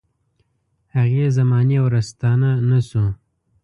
[0.95, 3.05] هغې زمانې ورستانه نه شو.